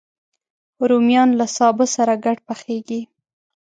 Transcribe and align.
رومیان 0.89 1.29
له 1.39 1.45
سابه 1.57 1.85
سره 1.95 2.13
ګډ 2.25 2.37
پخېږي 2.47 3.01